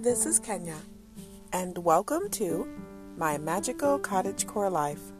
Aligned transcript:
This 0.00 0.24
is 0.24 0.38
Kenya, 0.38 0.78
and 1.52 1.76
welcome 1.76 2.30
to 2.30 2.66
my 3.18 3.36
magical 3.36 3.98
cottage 3.98 4.46
core 4.46 4.70
life. 4.70 5.12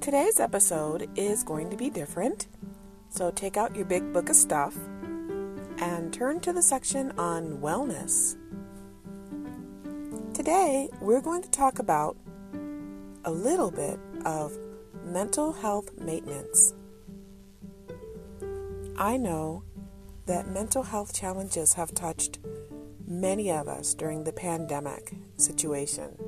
Today's 0.00 0.40
episode 0.40 1.06
is 1.14 1.42
going 1.42 1.68
to 1.68 1.76
be 1.76 1.90
different, 1.90 2.46
so 3.10 3.30
take 3.30 3.58
out 3.58 3.76
your 3.76 3.84
big 3.84 4.10
book 4.14 4.30
of 4.30 4.36
stuff 4.36 4.74
and 5.76 6.14
turn 6.14 6.40
to 6.40 6.50
the 6.54 6.62
section 6.62 7.12
on 7.18 7.58
wellness. 7.58 8.38
Today, 10.32 10.88
we're 11.02 11.20
going 11.20 11.42
to 11.42 11.50
talk 11.50 11.80
about 11.80 12.16
a 13.26 13.30
little 13.30 13.70
bit 13.70 14.00
of 14.24 14.56
mental 15.04 15.52
health 15.52 15.90
maintenance. 15.98 16.72
I 18.96 19.18
know 19.18 19.62
that 20.24 20.48
mental 20.48 20.84
health 20.84 21.12
challenges 21.12 21.74
have 21.74 21.94
touched 21.94 22.38
many 23.08 23.50
of 23.50 23.68
us 23.68 23.94
during 23.94 24.24
the 24.24 24.32
pandemic 24.32 25.14
situation. 25.38 26.18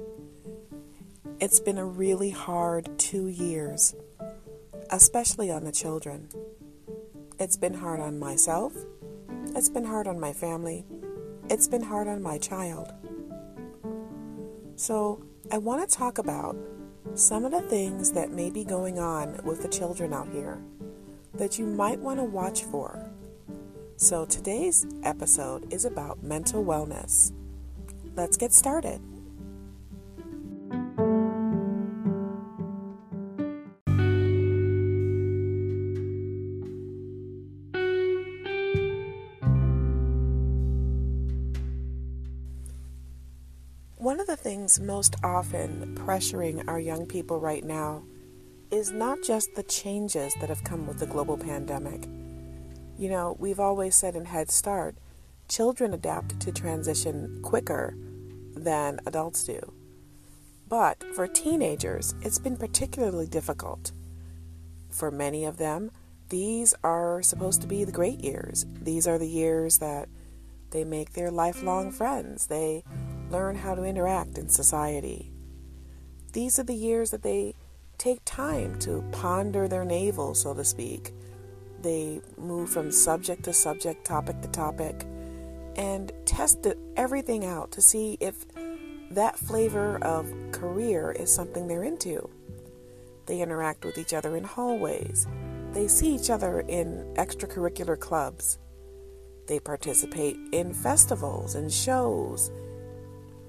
It's 1.39 1.61
been 1.61 1.77
a 1.77 1.85
really 1.85 2.31
hard 2.31 2.99
two 2.99 3.29
years, 3.29 3.95
especially 4.91 5.51
on 5.51 5.65
the 5.65 5.73
children. 5.73 6.31
It's 7.39 7.59
been 7.59 7.75
hard 7.75 8.01
on 8.01 8.19
myself, 8.19 8.73
it's 9.55 9.69
been 9.69 9.85
hard 9.85 10.07
on 10.07 10.19
my 10.19 10.33
family, 10.33 10.87
it's 11.51 11.69
been 11.69 11.83
hard 11.83 12.09
on 12.09 12.23
my 12.23 12.39
child. 12.39 12.93
So, 14.77 15.23
I 15.53 15.59
want 15.59 15.87
to 15.87 15.97
talk 15.97 16.17
about 16.17 16.57
some 17.15 17.45
of 17.45 17.53
the 17.53 17.63
things 17.63 18.13
that 18.13 18.31
may 18.31 18.51
be 18.51 18.65
going 18.65 18.99
on 18.99 19.41
with 19.45 19.63
the 19.63 19.69
children 19.69 20.15
out 20.15 20.29
here 20.31 20.63
that 21.35 21.59
you 21.59 21.67
might 21.67 21.99
want 21.99 22.19
to 22.19 22.25
watch 22.25 22.65
for. 22.65 23.00
So, 24.03 24.25
today's 24.25 24.87
episode 25.03 25.71
is 25.71 25.85
about 25.85 26.23
mental 26.23 26.65
wellness. 26.65 27.35
Let's 28.17 28.39
get 28.39 28.55
started. 28.55 28.99
One 43.99 44.19
of 44.19 44.27
the 44.27 44.39
things 44.39 44.81
most 44.81 45.17
often 45.23 45.95
pressuring 45.95 46.67
our 46.67 46.81
young 46.81 47.05
people 47.05 47.39
right 47.39 47.63
now 47.63 48.03
is 48.71 48.93
not 48.93 49.19
just 49.23 49.55
the 49.57 49.63
changes 49.65 50.33
that 50.41 50.49
have 50.49 50.65
come 50.65 50.87
with 50.87 51.01
the 51.01 51.07
global 51.07 51.37
pandemic. 51.37 52.09
You 53.01 53.09
know, 53.09 53.35
we've 53.39 53.59
always 53.59 53.95
said 53.95 54.15
in 54.15 54.27
Head 54.27 54.51
Start, 54.51 54.95
children 55.49 55.95
adapt 55.95 56.39
to 56.41 56.53
transition 56.53 57.41
quicker 57.43 57.97
than 58.55 59.01
adults 59.07 59.43
do. 59.43 59.73
But 60.69 61.03
for 61.15 61.27
teenagers, 61.27 62.15
it's 62.21 62.39
been 62.39 62.59
particularly 62.59 63.27
difficult. 63.27 63.93
For 64.91 65.11
many 65.11 65.47
of 65.47 65.57
them, 65.57 65.93
these 66.29 66.75
are 66.85 67.23
supposed 67.23 67.63
to 67.63 67.67
be 67.67 67.85
the 67.85 67.91
great 67.91 68.21
years. 68.21 68.67
These 68.83 69.09
are 69.09 69.17
the 69.17 69.27
years 69.27 69.79
that 69.79 70.11
they 70.71 70.85
make 70.85 71.15
their 71.15 71.31
lifelong 71.31 71.93
friends. 71.93 72.49
They 72.49 72.85
learn 73.31 73.57
how 73.57 73.75
to 73.77 73.83
interact 73.83 74.37
in 74.37 74.51
society. 74.51 75.33
These 76.35 76.59
are 76.59 76.65
the 76.65 76.75
years 76.75 77.13
that 77.13 77.23
they 77.23 77.55
take 77.97 78.21
time 78.27 78.79
to 78.81 79.03
ponder 79.11 79.69
their 79.69 79.87
navel, 79.87 80.35
so 80.35 80.53
to 80.53 80.65
speak. 80.65 81.15
They 81.83 82.21
move 82.37 82.71
from 82.71 82.93
subject 82.93 83.45
to 83.45 83.53
subject, 83.53 84.05
topic 84.05 84.41
to 84.43 84.49
topic, 84.49 85.07
and 85.77 86.13
test 86.27 86.67
everything 86.97 87.45
out 87.45 87.73
to 87.73 87.81
see 87.81 88.17
if 88.21 88.45
that 89.11 89.39
flavor 89.39 89.99
of 90.05 90.33
career 90.53 91.11
is 91.13 91.33
something 91.33 91.67
they're 91.67 91.85
into. 91.85 92.29
They 93.27 93.41
interact 93.41 93.85
with 93.85 93.99
each 93.99 94.13
other 94.13 94.37
in 94.37 94.45
hallways. 94.45 95.27
They 95.73 95.89
see 95.89 96.15
each 96.15 96.31
other 96.31 96.61
in 96.61 97.15
extracurricular 97.15 97.99
clubs. 97.99 98.59
They 99.47 99.61
participate 99.61 100.37
in 100.53 100.75
festivals 100.75 101.55
and 101.55 101.73
shows, 101.73 102.51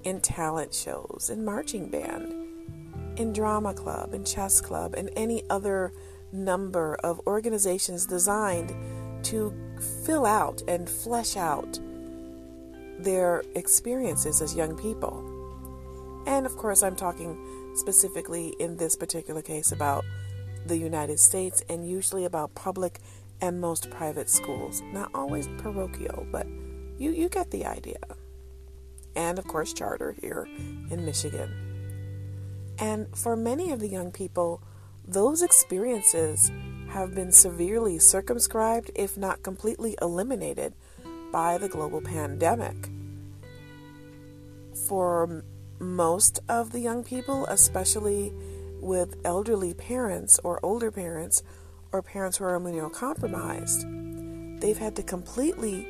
in 0.04 0.20
talent 0.20 0.74
shows, 0.74 1.30
in 1.32 1.44
marching 1.44 1.90
band 1.90 2.42
in 3.16 3.32
drama 3.32 3.74
club, 3.74 4.14
in 4.14 4.24
chess 4.24 4.60
club, 4.60 4.94
and 4.94 5.10
any 5.16 5.42
other 5.50 5.92
number 6.32 6.96
of 6.96 7.20
organizations 7.26 8.06
designed 8.06 8.74
to 9.24 9.54
fill 10.04 10.26
out 10.26 10.62
and 10.66 10.88
flesh 10.88 11.36
out 11.36 11.78
their 12.98 13.42
experiences 13.54 14.40
as 14.40 14.54
young 14.54 14.76
people. 14.76 15.28
And 16.26 16.46
of 16.46 16.56
course, 16.56 16.82
I'm 16.82 16.96
talking 16.96 17.36
specifically 17.74 18.54
in 18.58 18.76
this 18.76 18.96
particular 18.96 19.42
case 19.42 19.72
about 19.72 20.04
the 20.66 20.76
United 20.76 21.18
States 21.18 21.62
and 21.68 21.88
usually 21.88 22.24
about 22.24 22.54
public 22.54 23.00
and 23.40 23.60
most 23.60 23.90
private 23.90 24.30
schools. 24.30 24.82
Not 24.92 25.10
always 25.14 25.48
parochial, 25.58 26.26
but 26.30 26.46
you, 26.98 27.10
you 27.10 27.28
get 27.28 27.50
the 27.50 27.66
idea. 27.66 27.98
And 29.16 29.38
of 29.38 29.46
course, 29.46 29.72
charter 29.72 30.14
here 30.20 30.48
in 30.90 31.04
Michigan. 31.04 31.50
And 32.78 33.08
for 33.16 33.36
many 33.36 33.72
of 33.72 33.80
the 33.80 33.88
young 33.88 34.12
people, 34.12 34.62
those 35.06 35.42
experiences 35.42 36.50
have 36.88 37.14
been 37.14 37.32
severely 37.32 37.98
circumscribed, 37.98 38.90
if 38.94 39.16
not 39.16 39.42
completely 39.42 39.96
eliminated, 40.02 40.74
by 41.32 41.58
the 41.58 41.68
global 41.68 42.00
pandemic. 42.00 42.90
For 44.86 45.44
most 45.78 46.40
of 46.48 46.72
the 46.72 46.80
young 46.80 47.02
people, 47.02 47.46
especially 47.46 48.32
with 48.80 49.16
elderly 49.24 49.74
parents 49.74 50.38
or 50.44 50.60
older 50.62 50.90
parents 50.90 51.42
or 51.92 52.02
parents 52.02 52.36
who 52.36 52.44
are 52.44 52.58
immunocompromised, 52.58 54.60
they've 54.60 54.78
had 54.78 54.96
to 54.96 55.02
completely 55.02 55.88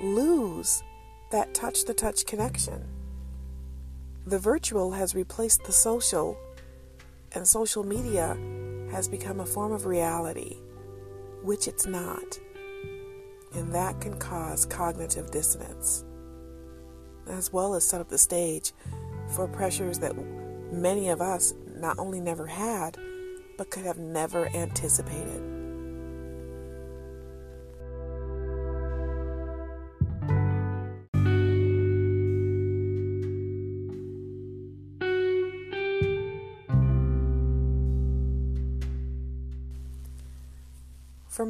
lose 0.00 0.82
that 1.30 1.54
touch 1.54 1.84
to 1.84 1.94
touch 1.94 2.26
connection. 2.26 2.84
The 4.26 4.38
virtual 4.38 4.92
has 4.92 5.14
replaced 5.14 5.64
the 5.64 5.72
social, 5.72 6.38
and 7.34 7.46
social 7.46 7.84
media 7.84 8.36
has 8.90 9.08
become 9.08 9.40
a 9.40 9.46
form 9.46 9.72
of 9.72 9.86
reality, 9.86 10.56
which 11.42 11.68
it's 11.68 11.86
not. 11.86 12.38
And 13.54 13.72
that 13.72 14.00
can 14.00 14.18
cause 14.18 14.66
cognitive 14.66 15.30
dissonance, 15.30 16.04
as 17.28 17.52
well 17.52 17.74
as 17.74 17.84
set 17.84 18.00
up 18.00 18.08
the 18.08 18.18
stage 18.18 18.72
for 19.34 19.48
pressures 19.48 19.98
that 20.00 20.14
many 20.72 21.08
of 21.08 21.20
us 21.20 21.54
not 21.76 21.98
only 21.98 22.20
never 22.20 22.46
had, 22.46 22.98
but 23.56 23.70
could 23.70 23.84
have 23.84 23.98
never 23.98 24.48
anticipated. 24.54 25.53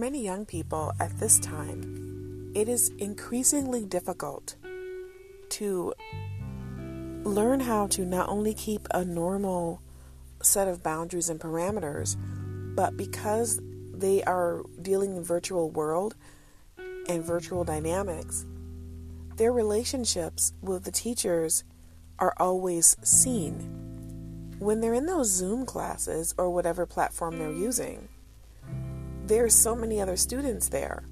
Many 0.04 0.22
young 0.22 0.44
people 0.44 0.92
at 1.00 1.18
this 1.18 1.38
time, 1.38 2.52
it 2.54 2.68
is 2.68 2.90
increasingly 2.98 3.86
difficult 3.86 4.54
to 5.48 5.94
learn 7.24 7.58
how 7.58 7.86
to 7.86 8.04
not 8.04 8.28
only 8.28 8.52
keep 8.52 8.86
a 8.90 9.02
normal 9.02 9.80
set 10.42 10.68
of 10.68 10.82
boundaries 10.82 11.30
and 11.30 11.40
parameters, 11.40 12.18
but 12.76 12.94
because 12.98 13.62
they 13.94 14.22
are 14.24 14.60
dealing 14.82 15.16
in 15.16 15.24
virtual 15.24 15.70
world 15.70 16.14
and 17.08 17.24
virtual 17.24 17.64
dynamics, 17.64 18.44
their 19.36 19.54
relationships 19.54 20.52
with 20.60 20.84
the 20.84 20.92
teachers 20.92 21.64
are 22.18 22.34
always 22.36 22.94
seen. 23.02 23.54
When 24.58 24.82
they're 24.82 24.92
in 24.92 25.06
those 25.06 25.30
Zoom 25.30 25.64
classes 25.64 26.34
or 26.36 26.50
whatever 26.50 26.84
platform 26.84 27.38
they're 27.38 27.50
using, 27.50 28.10
there's 29.26 29.54
so 29.54 29.74
many 29.74 30.00
other 30.00 30.16
students 30.16 30.68
there. 30.68 31.04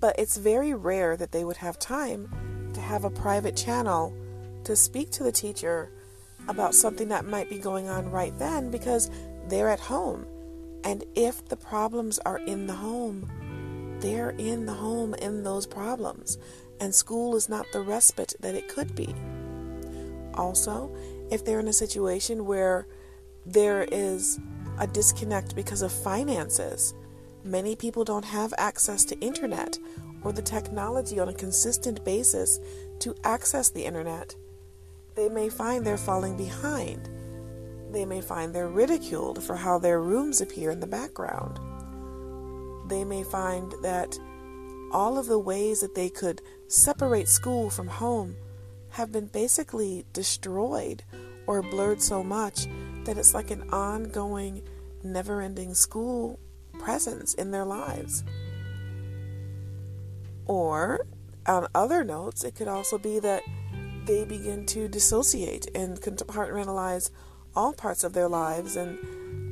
But 0.00 0.18
it's 0.18 0.36
very 0.36 0.74
rare 0.74 1.16
that 1.16 1.32
they 1.32 1.44
would 1.44 1.56
have 1.58 1.78
time 1.78 2.70
to 2.74 2.80
have 2.80 3.04
a 3.04 3.10
private 3.10 3.56
channel 3.56 4.14
to 4.64 4.76
speak 4.76 5.10
to 5.12 5.22
the 5.22 5.32
teacher 5.32 5.90
about 6.48 6.74
something 6.74 7.08
that 7.08 7.26
might 7.26 7.50
be 7.50 7.58
going 7.58 7.88
on 7.88 8.10
right 8.10 8.36
then 8.38 8.70
because 8.70 9.10
they're 9.48 9.68
at 9.68 9.80
home. 9.80 10.26
And 10.84 11.04
if 11.14 11.46
the 11.48 11.56
problems 11.56 12.18
are 12.20 12.38
in 12.38 12.66
the 12.66 12.74
home, 12.74 13.28
they're 14.00 14.30
in 14.30 14.66
the 14.66 14.72
home 14.72 15.14
in 15.14 15.42
those 15.42 15.66
problems. 15.66 16.38
And 16.80 16.94
school 16.94 17.34
is 17.34 17.48
not 17.48 17.66
the 17.72 17.80
respite 17.80 18.34
that 18.40 18.54
it 18.54 18.68
could 18.68 18.94
be. 18.94 19.14
Also, 20.34 20.94
if 21.30 21.44
they're 21.44 21.60
in 21.60 21.68
a 21.68 21.72
situation 21.72 22.46
where 22.46 22.86
there 23.44 23.82
is 23.90 24.38
a 24.78 24.86
disconnect 24.86 25.56
because 25.56 25.82
of 25.82 25.92
finances, 25.92 26.94
Many 27.44 27.76
people 27.76 28.04
don't 28.04 28.24
have 28.24 28.52
access 28.58 29.04
to 29.06 29.20
internet 29.20 29.78
or 30.22 30.32
the 30.32 30.42
technology 30.42 31.18
on 31.18 31.28
a 31.28 31.34
consistent 31.34 32.04
basis 32.04 32.58
to 33.00 33.14
access 33.24 33.70
the 33.70 33.84
internet, 33.84 34.34
they 35.14 35.28
may 35.28 35.48
find 35.48 35.84
they're 35.84 35.96
falling 35.96 36.36
behind. 36.36 37.08
They 37.90 38.04
may 38.04 38.20
find 38.20 38.54
they're 38.54 38.68
ridiculed 38.68 39.42
for 39.42 39.56
how 39.56 39.78
their 39.78 40.00
rooms 40.00 40.40
appear 40.40 40.70
in 40.70 40.80
the 40.80 40.86
background. 40.86 41.58
They 42.90 43.04
may 43.04 43.22
find 43.22 43.72
that 43.82 44.18
all 44.92 45.18
of 45.18 45.26
the 45.26 45.38
ways 45.38 45.80
that 45.80 45.94
they 45.94 46.08
could 46.08 46.42
separate 46.66 47.28
school 47.28 47.70
from 47.70 47.88
home 47.88 48.36
have 48.90 49.12
been 49.12 49.26
basically 49.26 50.04
destroyed 50.12 51.02
or 51.46 51.62
blurred 51.62 52.02
so 52.02 52.22
much 52.22 52.66
that 53.04 53.18
it's 53.18 53.34
like 53.34 53.50
an 53.50 53.68
ongoing, 53.70 54.62
never 55.02 55.40
ending 55.40 55.74
school 55.74 56.38
presence 56.78 57.34
in 57.34 57.50
their 57.50 57.64
lives. 57.64 58.24
Or, 60.46 61.06
on 61.46 61.68
other 61.74 62.04
notes, 62.04 62.44
it 62.44 62.54
could 62.54 62.68
also 62.68 62.98
be 62.98 63.18
that 63.20 63.42
they 64.06 64.24
begin 64.24 64.64
to 64.66 64.88
dissociate 64.88 65.68
and 65.74 66.00
compartmentalize 66.00 67.10
all 67.54 67.72
parts 67.72 68.04
of 68.04 68.14
their 68.14 68.28
lives 68.28 68.76
and 68.76 68.98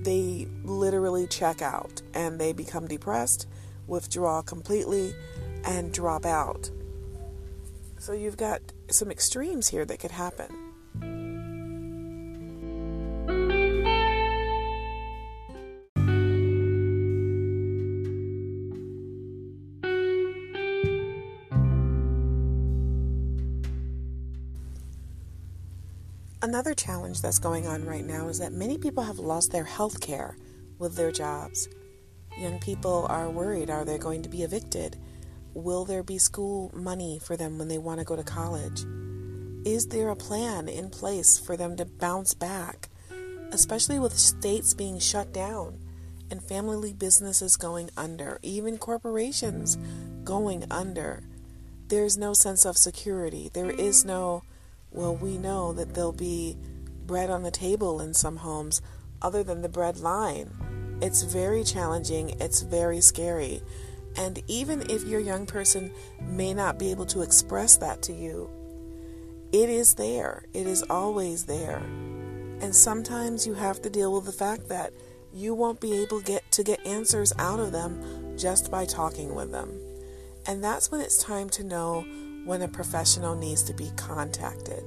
they 0.04 0.46
literally 0.62 1.26
check 1.26 1.60
out 1.60 2.00
and 2.14 2.40
they 2.40 2.52
become 2.52 2.86
depressed, 2.86 3.46
withdraw 3.86 4.40
completely, 4.40 5.14
and 5.64 5.92
drop 5.92 6.24
out. 6.24 6.70
So 7.98 8.12
you've 8.12 8.36
got 8.36 8.60
some 8.88 9.10
extremes 9.10 9.68
here 9.68 9.84
that 9.84 9.98
could 9.98 10.12
happen. 10.12 10.65
Another 26.56 26.72
challenge 26.72 27.20
that's 27.20 27.38
going 27.38 27.66
on 27.66 27.84
right 27.84 28.06
now 28.06 28.28
is 28.28 28.38
that 28.38 28.50
many 28.50 28.78
people 28.78 29.02
have 29.02 29.18
lost 29.18 29.52
their 29.52 29.64
health 29.64 30.00
care 30.00 30.38
with 30.78 30.96
their 30.96 31.12
jobs. 31.12 31.68
Young 32.38 32.58
people 32.60 33.06
are 33.10 33.28
worried 33.28 33.68
are 33.68 33.84
they 33.84 33.98
going 33.98 34.22
to 34.22 34.30
be 34.30 34.42
evicted? 34.42 34.96
Will 35.52 35.84
there 35.84 36.02
be 36.02 36.16
school 36.16 36.70
money 36.74 37.20
for 37.22 37.36
them 37.36 37.58
when 37.58 37.68
they 37.68 37.76
want 37.76 37.98
to 38.00 38.06
go 38.06 38.16
to 38.16 38.22
college? 38.22 38.86
Is 39.66 39.88
there 39.88 40.08
a 40.08 40.16
plan 40.16 40.66
in 40.66 40.88
place 40.88 41.38
for 41.38 41.58
them 41.58 41.76
to 41.76 41.84
bounce 41.84 42.32
back, 42.32 42.88
especially 43.52 43.98
with 43.98 44.16
states 44.16 44.72
being 44.72 44.98
shut 44.98 45.34
down 45.34 45.78
and 46.30 46.42
family 46.42 46.94
businesses 46.94 47.58
going 47.58 47.90
under, 47.98 48.38
even 48.40 48.78
corporations 48.78 49.76
going 50.24 50.64
under? 50.70 51.22
There's 51.88 52.16
no 52.16 52.32
sense 52.32 52.64
of 52.64 52.78
security. 52.78 53.50
There 53.52 53.70
is 53.70 54.06
no 54.06 54.42
well, 54.96 55.14
we 55.14 55.38
know 55.38 55.72
that 55.74 55.94
there'll 55.94 56.12
be 56.12 56.56
bread 57.06 57.30
on 57.30 57.42
the 57.42 57.50
table 57.50 58.00
in 58.00 58.14
some 58.14 58.38
homes 58.38 58.82
other 59.22 59.44
than 59.44 59.62
the 59.62 59.68
bread 59.68 59.98
line. 59.98 60.50
It's 61.00 61.22
very 61.22 61.62
challenging, 61.62 62.30
it's 62.40 62.62
very 62.62 63.00
scary. 63.00 63.62
And 64.16 64.42
even 64.48 64.90
if 64.90 65.04
your 65.04 65.20
young 65.20 65.44
person 65.44 65.92
may 66.20 66.54
not 66.54 66.78
be 66.78 66.90
able 66.90 67.06
to 67.06 67.20
express 67.20 67.76
that 67.76 68.02
to 68.02 68.14
you, 68.14 68.50
it 69.52 69.68
is 69.68 69.94
there. 69.94 70.46
It 70.54 70.66
is 70.66 70.82
always 70.88 71.44
there. 71.44 71.78
And 72.60 72.74
sometimes 72.74 73.46
you 73.46 73.54
have 73.54 73.82
to 73.82 73.90
deal 73.90 74.12
with 74.14 74.24
the 74.24 74.32
fact 74.32 74.68
that 74.70 74.92
you 75.32 75.54
won't 75.54 75.80
be 75.80 75.92
able 75.98 76.20
get 76.20 76.50
to 76.52 76.64
get 76.64 76.84
answers 76.86 77.32
out 77.38 77.60
of 77.60 77.72
them 77.72 78.36
just 78.38 78.70
by 78.70 78.86
talking 78.86 79.34
with 79.34 79.52
them. 79.52 79.78
And 80.46 80.64
that's 80.64 80.90
when 80.90 81.02
it's 81.02 81.22
time 81.22 81.50
to 81.50 81.64
know 81.64 82.06
when 82.46 82.62
a 82.62 82.68
professional 82.68 83.34
needs 83.34 83.62
to 83.64 83.74
be 83.74 83.90
contacted. 83.96 84.84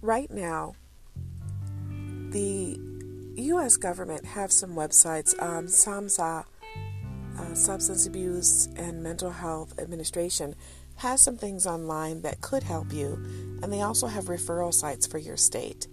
Right 0.00 0.30
now, 0.30 0.74
the 2.30 2.78
U.S. 3.36 3.76
government 3.76 4.24
have 4.26 4.52
some 4.52 4.74
websites. 4.74 5.34
Um, 5.40 5.66
SAMHSA, 5.66 6.44
uh, 7.38 7.54
Substance 7.54 8.06
Abuse 8.06 8.68
and 8.76 9.02
Mental 9.02 9.30
Health 9.30 9.78
Administration, 9.78 10.54
has 11.02 11.20
some 11.20 11.36
things 11.36 11.66
online 11.66 12.22
that 12.22 12.40
could 12.40 12.62
help 12.62 12.92
you, 12.92 13.14
and 13.60 13.72
they 13.72 13.82
also 13.82 14.06
have 14.06 14.26
referral 14.26 14.72
sites 14.72 15.04
for 15.04 15.18
your 15.18 15.36
state. 15.36 15.88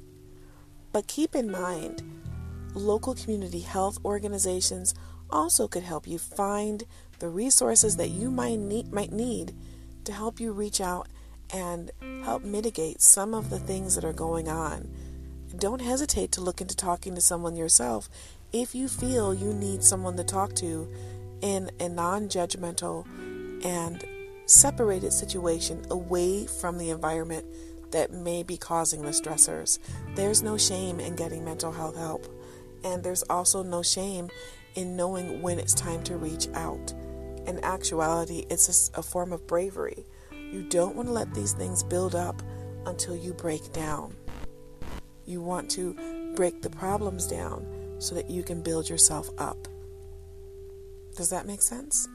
But 0.91 1.07
keep 1.07 1.33
in 1.33 1.51
mind, 1.51 2.03
local 2.75 3.15
community 3.15 3.61
health 3.61 3.97
organizations 4.05 4.93
also 5.31 5.67
could 5.67 5.81
help 5.81 6.07
you 6.07 6.19
find 6.19 6.83
the 7.17 7.27
resources 7.27 7.97
that 7.97 8.09
you 8.09 8.29
might 8.29 8.59
need, 8.59 8.93
might 8.93 9.11
need 9.11 9.55
to 10.03 10.13
help 10.13 10.39
you 10.39 10.51
reach 10.51 10.79
out 10.79 11.07
and 11.51 11.89
help 12.23 12.43
mitigate 12.43 13.01
some 13.01 13.33
of 13.33 13.49
the 13.49 13.59
things 13.59 13.95
that 13.95 14.05
are 14.05 14.13
going 14.13 14.47
on. 14.47 14.87
Don't 15.57 15.81
hesitate 15.81 16.31
to 16.33 16.41
look 16.41 16.61
into 16.61 16.75
talking 16.75 17.15
to 17.15 17.21
someone 17.21 17.55
yourself 17.55 18.09
if 18.53 18.75
you 18.75 18.87
feel 18.87 19.33
you 19.33 19.53
need 19.55 19.83
someone 19.83 20.17
to 20.17 20.23
talk 20.23 20.53
to 20.57 20.87
in 21.41 21.71
a 21.79 21.89
non 21.89 22.29
judgmental 22.29 23.07
and 23.65 24.05
separated 24.49 25.13
situation 25.13 25.85
away 25.91 26.47
from 26.47 26.77
the 26.77 26.89
environment 26.89 27.45
that 27.91 28.11
may 28.11 28.43
be 28.43 28.57
causing 28.57 29.03
the 29.03 29.11
stressors. 29.11 29.79
There's 30.15 30.43
no 30.43 30.57
shame 30.57 30.99
in 30.99 31.15
getting 31.15 31.45
mental 31.45 31.71
health 31.71 31.95
help, 31.95 32.27
and 32.83 33.03
there's 33.03 33.23
also 33.23 33.63
no 33.63 33.83
shame 33.83 34.29
in 34.75 34.95
knowing 34.95 35.41
when 35.41 35.59
it's 35.59 35.73
time 35.73 36.03
to 36.03 36.17
reach 36.17 36.47
out. 36.53 36.93
In 37.45 37.63
actuality, 37.63 38.45
it's 38.49 38.91
a, 38.95 39.01
form 39.01 39.33
of 39.33 39.47
bravery. 39.47 40.05
You 40.31 40.63
don't 40.63 40.95
want 40.95 41.07
to 41.07 41.13
let 41.13 41.33
these 41.33 41.53
things 41.53 41.83
build 41.83 42.15
up 42.15 42.41
until 42.85 43.15
you 43.15 43.33
break 43.33 43.71
down. 43.73 44.15
You 45.25 45.41
want 45.41 45.69
to 45.71 46.33
break 46.35 46.61
the 46.61 46.69
problems 46.69 47.27
down 47.27 47.65
so 47.99 48.15
that 48.15 48.29
you 48.29 48.43
can 48.43 48.61
build 48.61 48.89
yourself 48.89 49.29
up. 49.37 49.67
Does 51.15 51.29
that 51.29 51.45
make 51.45 51.61
sense? 51.61 52.07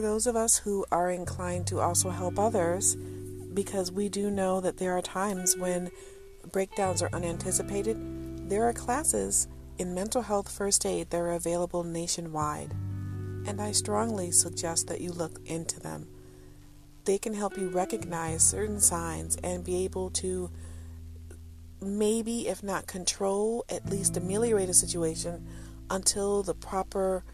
Those 0.00 0.26
of 0.26 0.34
us 0.34 0.58
who 0.58 0.86
are 0.90 1.10
inclined 1.10 1.66
to 1.68 1.80
also 1.80 2.08
help 2.10 2.38
others, 2.38 2.96
because 3.52 3.92
we 3.92 4.08
do 4.08 4.30
know 4.30 4.60
that 4.60 4.78
there 4.78 4.96
are 4.96 5.02
times 5.02 5.56
when 5.56 5.90
breakdowns 6.50 7.02
are 7.02 7.10
unanticipated, 7.12 8.48
there 8.48 8.64
are 8.64 8.72
classes 8.72 9.46
in 9.78 9.94
mental 9.94 10.22
health 10.22 10.50
first 10.50 10.86
aid 10.86 11.10
that 11.10 11.18
are 11.18 11.32
available 11.32 11.84
nationwide. 11.84 12.72
And 13.46 13.60
I 13.60 13.72
strongly 13.72 14.30
suggest 14.30 14.88
that 14.88 15.00
you 15.00 15.12
look 15.12 15.38
into 15.44 15.78
them. 15.80 16.08
They 17.04 17.18
can 17.18 17.34
help 17.34 17.58
you 17.58 17.68
recognize 17.68 18.42
certain 18.42 18.80
signs 18.80 19.36
and 19.44 19.64
be 19.64 19.84
able 19.84 20.10
to 20.10 20.50
maybe, 21.80 22.48
if 22.48 22.62
not 22.62 22.86
control, 22.86 23.64
at 23.68 23.88
least 23.88 24.16
ameliorate 24.16 24.68
a 24.68 24.74
situation 24.74 25.46
until 25.90 26.42
the 26.42 26.54
proper 26.54 27.24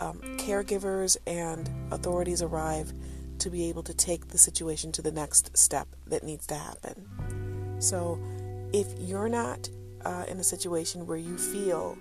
um, 0.00 0.20
caregivers 0.38 1.16
and 1.26 1.70
authorities 1.90 2.42
arrive 2.42 2.92
to 3.38 3.50
be 3.50 3.68
able 3.68 3.82
to 3.84 3.94
take 3.94 4.28
the 4.28 4.38
situation 4.38 4.92
to 4.92 5.02
the 5.02 5.12
next 5.12 5.56
step 5.56 5.88
that 6.06 6.22
needs 6.22 6.46
to 6.48 6.54
happen. 6.54 7.06
So, 7.80 8.20
if 8.72 8.86
you're 8.98 9.28
not 9.28 9.68
uh, 10.04 10.24
in 10.28 10.38
a 10.40 10.44
situation 10.44 11.06
where 11.06 11.16
you 11.16 11.38
feel 11.38 11.96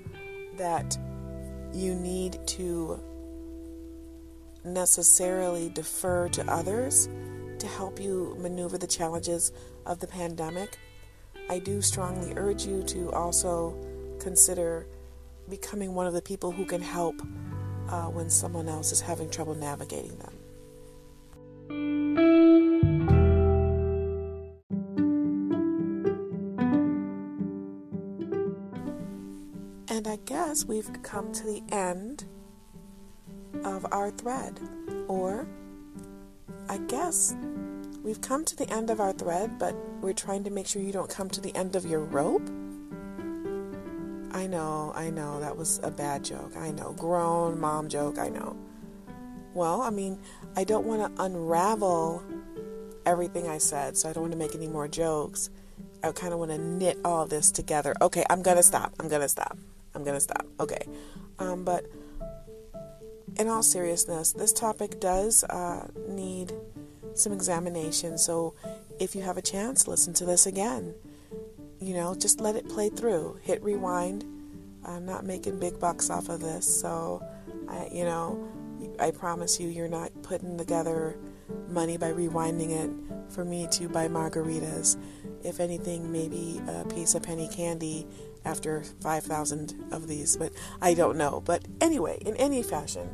that 0.58 0.98
you 1.74 1.96
need 1.96 2.40
to 2.48 3.00
necessarily 4.64 5.70
defer 5.70 6.28
to 6.30 6.52
others 6.52 7.08
to 7.60 7.68
help 7.68 8.00
you 8.00 8.36
maneuver 8.40 8.78
the 8.78 8.88
challenges 8.88 9.52
of 9.86 10.00
the 10.00 10.08
pandemic, 10.08 10.78
I 11.50 11.60
do 11.60 11.82
strongly 11.82 12.34
urge 12.36 12.66
you 12.66 12.84
to 12.84 13.12
also 13.12 13.76
consider 14.20 14.88
becoming 15.50 15.96
one 15.96 16.08
of 16.08 16.14
the 16.14 16.22
people 16.22 16.52
who 16.52 16.66
can 16.66 16.82
help 16.82 17.16
uh, 17.90 18.06
when 18.06 18.30
someone 18.30 18.68
else 18.68 18.92
is 18.92 19.02
having 19.02 19.30
trouble 19.30 19.56
navigating 19.56 20.18
them. 20.18 20.34
And 29.90 30.08
I 30.08 30.18
guess 30.26 30.66
we've 30.66 30.92
come 31.02 31.32
to 31.34 31.44
the 31.44 31.64
end 31.72 32.26
of 33.64 33.86
our 33.92 34.12
thread, 34.12 34.60
or 35.08 35.48
I 36.70 36.78
guess 36.78 37.36
we've 38.04 38.22
come 38.22 38.46
to 38.46 38.56
the 38.56 38.70
end 38.72 38.90
of 38.90 39.00
our 39.00 39.14
thread, 39.14 39.58
but 39.58 39.76
we're 40.02 40.14
trying 40.14 40.44
to 40.44 40.50
make 40.50 40.68
sure 40.68 40.82
you 40.82 40.92
don't 40.92 41.10
come 41.10 41.30
to 41.30 41.42
the 41.42 41.56
end 41.56 41.76
of 41.76 41.86
your 41.86 42.02
rope. 42.02 42.48
I 44.48 44.50
know, 44.50 44.94
I 44.96 45.10
know, 45.10 45.42
that 45.42 45.58
was 45.58 45.82
a 45.84 45.92
bad 45.92 46.24
joke. 46.24 46.56
I 46.56 46.72
know, 46.72 46.94
grown 46.94 47.60
mom 47.60 47.90
joke, 47.90 48.18
I 48.18 48.30
know. 48.30 48.56
Well, 49.54 49.82
I 49.82 49.90
mean, 49.90 50.22
I 50.56 50.64
don't 50.64 50.86
want 50.86 51.18
to 51.18 51.22
unravel 51.22 52.24
everything 53.06 53.50
I 53.50 53.58
said, 53.58 53.98
so 53.98 54.08
I 54.08 54.14
don't 54.14 54.22
want 54.22 54.32
to 54.32 54.40
make 54.40 54.56
any 54.56 54.70
more 54.70 54.88
jokes. 54.88 55.50
I 56.02 56.14
kind 56.14 56.32
of 56.32 56.40
want 56.40 56.52
to 56.52 56.58
knit 56.58 56.98
all 57.04 57.26
this 57.26 57.52
together. 57.52 57.94
Okay, 58.02 58.24
I'm 58.30 58.42
going 58.42 58.56
to 58.56 58.64
stop. 58.64 58.94
I'm 59.02 59.10
going 59.10 59.22
to 59.22 59.28
stop. 59.28 59.58
I'm 59.94 60.06
going 60.06 60.16
to 60.16 60.22
stop. 60.22 60.46
Okay. 60.62 60.88
Um, 61.40 61.66
but 61.66 61.86
in 63.38 63.50
all 63.50 63.64
seriousness, 63.64 64.32
this 64.32 64.54
topic 64.54 65.02
does 65.02 65.44
uh, 65.44 65.90
need 66.08 66.54
some 67.16 67.34
examination. 67.34 68.18
So 68.18 68.54
if 68.98 69.14
you 69.14 69.24
have 69.24 69.36
a 69.36 69.42
chance, 69.42 69.90
listen 69.90 70.14
to 70.14 70.26
this 70.26 70.46
again. 70.46 70.94
You 71.82 71.96
know, 71.96 72.16
just 72.16 72.40
let 72.40 72.56
it 72.56 72.70
play 72.70 72.88
through. 72.88 73.40
Hit 73.44 73.62
rewind. 73.62 74.24
I'm 74.88 75.06
not 75.06 75.26
making 75.26 75.60
big 75.60 75.80
bucks 75.80 76.10
off 76.10 76.30
of 76.30 76.40
this, 76.40 76.66
so 76.66 77.22
I, 77.68 77.90
you 77.92 78.06
know, 78.06 78.48
I 79.00 79.12
promise 79.12 79.60
you, 79.60 79.68
you're 79.68 79.88
not 79.88 80.12
putting 80.24 80.58
together 80.58 81.18
money 81.70 81.98
by 81.98 82.12
rewinding 82.12 82.72
it 82.72 83.32
for 83.32 83.44
me 83.44 83.68
to 83.72 83.90
buy 83.90 84.08
margaritas. 84.08 84.98
If 85.44 85.60
anything, 85.60 86.12
maybe 86.12 86.62
a 86.68 86.86
piece 86.86 87.14
of 87.16 87.24
penny 87.24 87.48
candy 87.48 88.08
after 88.46 88.84
5,000 89.02 89.92
of 89.92 90.08
these, 90.08 90.38
but 90.38 90.54
I 90.82 90.94
don't 90.94 91.18
know. 91.18 91.42
But 91.46 91.68
anyway, 91.82 92.18
in 92.22 92.36
any 92.38 92.64
fashion, 92.64 93.10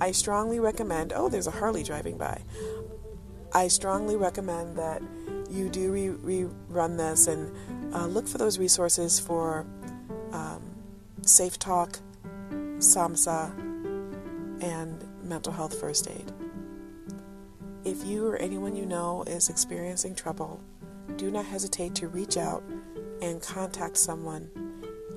I 0.00 0.12
strongly 0.12 0.60
recommend. 0.60 1.12
Oh, 1.14 1.28
there's 1.28 1.46
a 1.46 1.52
Harley 1.52 1.82
driving 1.82 2.18
by. 2.18 2.42
I 3.52 3.68
strongly 3.68 4.16
recommend 4.16 4.76
that 4.76 5.02
you 5.50 5.68
do 5.68 5.92
re- 5.92 6.48
rerun 6.70 6.98
this 6.98 7.26
and 7.26 7.94
uh, 7.94 8.06
look 8.06 8.28
for 8.28 8.38
those 8.38 8.58
resources 8.58 9.18
for 9.18 9.64
Safe 11.28 11.58
Talk, 11.58 11.98
SAMHSA, 12.78 13.52
and 14.62 15.04
mental 15.22 15.52
health 15.52 15.78
first 15.78 16.08
aid. 16.08 16.32
If 17.84 18.02
you 18.06 18.26
or 18.26 18.36
anyone 18.36 18.74
you 18.74 18.86
know 18.86 19.24
is 19.26 19.50
experiencing 19.50 20.14
trouble, 20.14 20.58
do 21.16 21.30
not 21.30 21.44
hesitate 21.44 21.94
to 21.96 22.08
reach 22.08 22.38
out 22.38 22.62
and 23.20 23.42
contact 23.42 23.98
someone. 23.98 24.50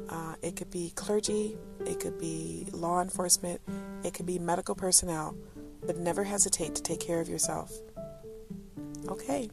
Uh, 0.10 0.36
it 0.42 0.58
could 0.58 0.70
be 0.70 0.92
clergy, 0.96 1.58
it 1.86 2.02
could 2.02 2.20
be 2.20 2.68
law 2.74 3.02
enforcement, 3.02 3.62
it 4.04 4.14
could 4.14 4.26
be 4.26 4.38
medical 4.38 4.76
personnel, 4.76 5.34
but 5.86 5.96
never 5.96 6.26
hesitate 6.26 6.76
to 6.76 6.84
take 6.84 7.00
care 7.00 7.22
of 7.22 7.30
yourself. 7.30 7.72
Okay, 9.08 9.50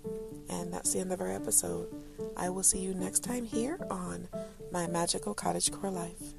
and 0.50 0.72
that's 0.72 0.92
the 0.92 0.98
end 0.98 1.12
of 1.12 1.20
our 1.20 1.30
episode. 1.30 1.88
I 2.36 2.50
will 2.50 2.64
see 2.64 2.80
you 2.80 2.94
next 2.94 3.20
time 3.20 3.44
here 3.44 3.78
on 3.90 4.28
My 4.72 4.88
Magical 4.88 5.36
Cottagecore 5.36 5.92
Life. 5.92 6.34